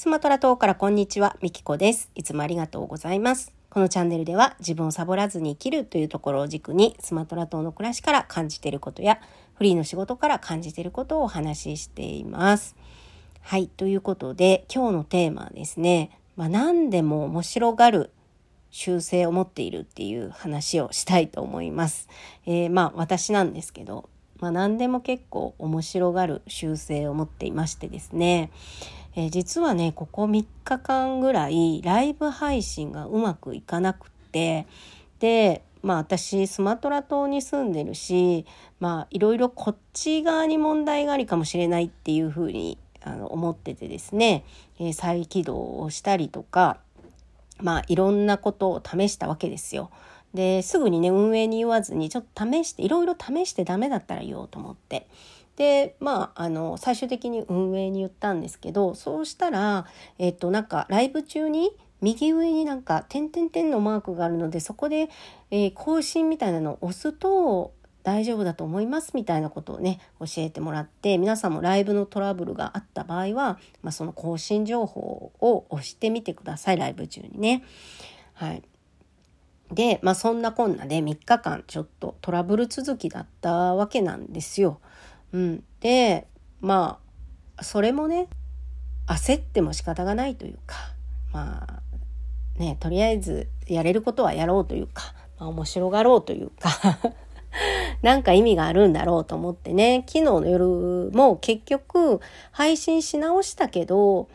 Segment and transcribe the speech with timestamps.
[0.00, 2.10] スマトラ島からこんにちは、みきこです。
[2.14, 3.52] いつもありがとうございます。
[3.68, 9.20] このチャンネルでは自分をサボらずに生きるというところを軸にスマトラ島の暮らしから感じていることや
[9.54, 12.76] フリーの仕事から感じていることをお話ししています。
[13.42, 13.68] はい。
[13.68, 18.10] ということで今日のテーマはですね、まあ、何でも面白がる
[18.70, 22.08] 習性を持っているっていう話をしたいと思います。
[22.46, 24.08] えー、まあ私なんですけど、
[24.40, 28.50] まあ、何でも結構面白がる習性を持っていましてですね、
[29.14, 34.66] えー、実はねここ3日間ぐらいライブ配信がうまくいかなくって
[35.18, 38.46] でまあ私スマトラ島に住んでるし
[38.80, 44.44] まあいろいろこっち側に問題がありかもしれないっていうふうにあの思っててですね、
[44.78, 46.78] えー、再起動をしたりとか
[47.60, 49.90] まあいろんなことを試したわけですよ。
[50.34, 55.08] ですぐにね運営に言わずにちょっと試していろいろ試してダメだったら言おうと思って
[55.56, 59.86] でまああの最終的に運営に言ったんですけどそうしたら
[60.18, 65.10] えっ、となんかライブ中に右上になんか点々点のマークがあるのでそこで、
[65.50, 77.62] えー、更新みたいなのを押すと大丈夫だと思いますみたいなことをね教えてもらって皆さんもライブのトラブルがあった場合は、まあ、その更新情報を押してみてくださいライブ中にね。
[78.32, 78.62] はい、
[79.72, 84.80] で、まあ、そんなこんなで3日間ちょっとトラブル続きだったわけなんですよ。
[85.32, 86.26] うん、で
[86.60, 86.98] ま
[87.56, 88.28] あそれもね
[89.06, 90.76] 焦っても仕方がないというか
[91.32, 91.82] まあ
[92.58, 96.98] ねとりあえずやれることはやろうというか、まあ、面白がろうというか
[98.02, 104.28] なんか意味があるんだろうと思ってね昨日の夜も結局配信し直したけど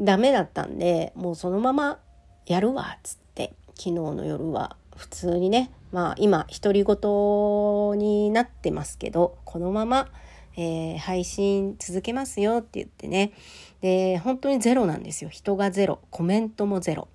[0.00, 1.98] ダメだったんでもうそのまま
[2.46, 10.08] やるわっつって昨日の夜は普通にねまあ今独り言になってますけどこのまま
[10.56, 13.32] えー、配信続けますよって言ってね。
[13.80, 15.30] で本当にゼロなんですよ。
[15.30, 16.00] 人がゼロ。
[16.10, 17.08] コメントもゼロ。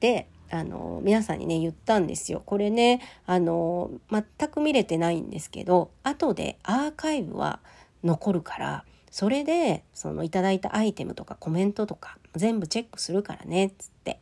[0.00, 2.42] であの皆さんにね言ったんですよ。
[2.44, 7.60] これねあの全く見れてないんですけど後でアーカイブは
[8.02, 14.20] 残るからそれでそのいただいたアイテムとかコメントとか全部チェックするからねっつって、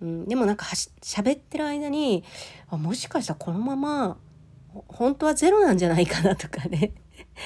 [0.00, 2.24] うん、でもなんかはし喋ってる間に
[2.68, 4.16] あもしかしたらこのまま
[4.88, 6.92] 本当はゼロなんじゃないかなとかね。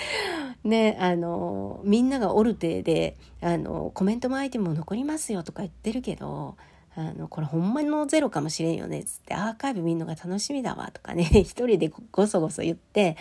[0.64, 6.56] ね、あの、みんながオルテで、あの、コメントもアイテムも残りますよとか言ってるけど、
[6.96, 9.00] あの、これほんまのゼロかもしれんよね。
[9.00, 13.16] っ、つってアーカイブ見るのが楽しみだわとかね、 一人でごそごそ言って、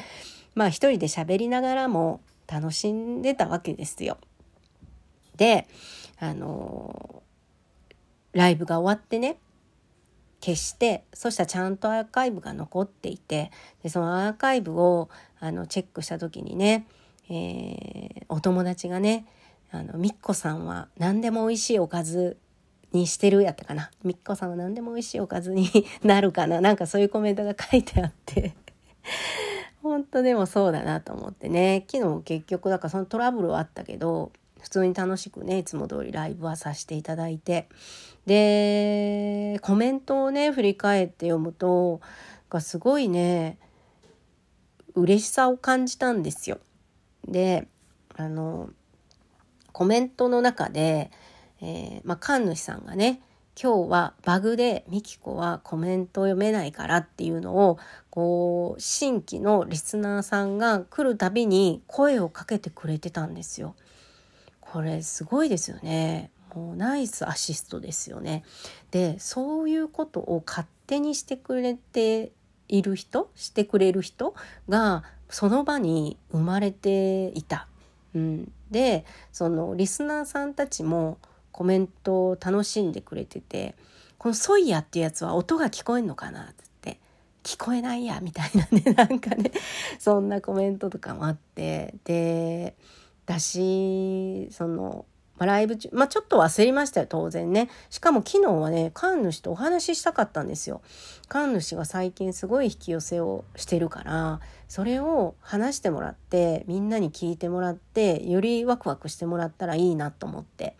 [0.55, 4.17] まあ一人で喋りながらも楽しんでたわけですよ。
[5.37, 5.67] で、
[6.19, 7.23] あの、
[8.33, 9.37] ライブが終わってね、
[10.41, 13.49] 消してそしたらちゃんとアーカイブが残っていて
[13.81, 16.85] でそのアーカイブをあのチェックした時にね
[17.29, 19.25] えー、お友達がね
[19.71, 22.37] あのみっこさんは何でも美味しいおかず
[22.91, 23.89] にしてるやったかな。
[24.03, 25.67] みっこさんは何でも美味しいおかずに
[26.03, 26.61] なるかな。
[26.61, 28.53] なんかそういうコメントが書いてあって。
[29.81, 31.85] 本当でもそうだなと思ってね。
[31.91, 34.31] 昨日結局だからそのトラブルはあったけど
[34.63, 37.67] 普通に楽しくねいつも通りライブはさせていただいて
[38.25, 41.99] でコメントをね振り返って読むと
[42.49, 43.57] がすごいね
[44.95, 46.59] 嬉しさを感じたんですよ。
[47.27, 47.67] で
[48.15, 48.69] あの
[49.73, 51.11] コメントの中で、
[51.61, 53.21] えー、まあ、神主さんがね
[53.61, 63.75] 今日はバグでミキコはコメント読めないからっていうのをこう新規のリスナーさんが来るたびに声をかけてくれてたんですよ。
[64.73, 66.31] これすごいですよね。
[66.55, 68.43] もうナイスアシストですよね。
[68.89, 72.31] でそういうことを勝手にしてくれて
[72.67, 74.33] いる人してくれる人
[74.67, 77.67] がその場に生まれていた。
[78.15, 81.19] うん、でそのリスナーさんたちも
[81.51, 83.75] コメントを楽しんでくれてて
[84.17, 86.45] この「ソイヤ」っていうやつは音が聞こえんのかなっ
[86.81, 86.99] て
[87.43, 89.51] 聞こえないやみたいなねなんかね
[89.99, 92.75] そんなコメントとかもあってで
[93.25, 95.05] だしその
[95.37, 97.69] まあ、ライブ中、まあ、ちょっと忘れましたよ、当然ね。
[97.89, 100.81] しかも昨日はね、神主とお話ししたかったんですよ。
[101.27, 110.77] 神主が最近すごい引き寄せをしてるから、それを話してもらって、みんなに聞いてもらって、よりワクワクしてもらったらいいなと思って。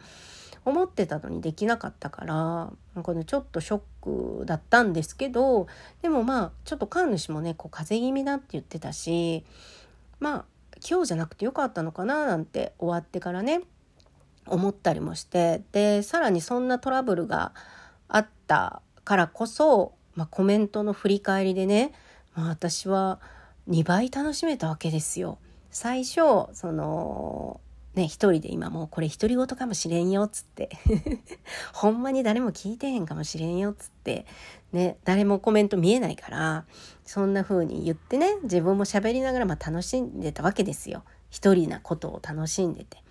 [0.65, 2.33] 思ってたのにできなかったから
[2.95, 5.67] なんかねちょっとショックだったんですけど
[6.01, 9.43] でもまあちょっと神主もねこう風邪気味だって言ってたし
[10.21, 10.45] まあ
[10.87, 13.61] 今日じゃなくてよかったのかななんて終わってからね
[14.45, 17.53] 思ったりもしてでさらにそんなトラブルが
[18.07, 21.93] あったからこそ、まあ、コメントの振り返りでね、
[22.35, 23.19] まあ、私は
[23.69, 25.37] 2倍楽しめたわけですよ。
[25.71, 26.21] 最初
[26.53, 27.59] その
[27.95, 30.69] ね一人で今もうこれ独り言かもしれんよっつって。
[31.73, 34.25] ほんまに誰も聞いてへんかもしれんよっつって。
[34.71, 36.65] ね誰もコメント見えないから
[37.05, 41.03] そんな風に言ってね自分も喋りながらま楽しんでたわけですよ。
[41.29, 43.03] 一人なことを楽しんでて。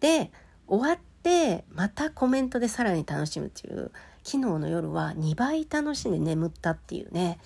[0.00, 0.30] で
[0.66, 3.90] 終わってまたコメントでさらに楽しむっていう
[4.24, 7.38] 昨日の夜は2倍楽しんで眠ったっていうね。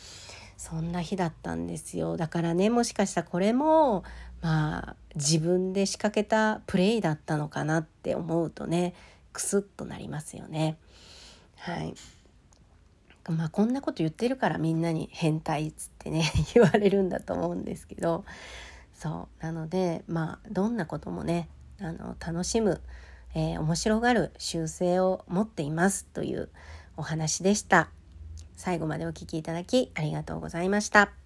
[0.58, 2.17] そんな日だったんですよ。
[2.17, 4.02] だからねもしかしたらこれも
[4.40, 8.94] まあ自分で仕掛けたプレイだったのかなって思うとね
[9.32, 10.76] クスッとなりますよね。
[11.56, 11.94] はい
[13.29, 16.25] まあこんなこと言ってるからみんなに変態っつってね
[16.55, 18.25] 言われるんだと思うんですけど
[18.94, 21.49] そうなのでまあどんなこともね
[21.81, 22.81] あの楽しむ、
[23.34, 26.49] えー、面白がる習性を持っていますという
[26.96, 27.91] お話でした。
[28.56, 31.18] 最後までお聴きいただきありがとうございました。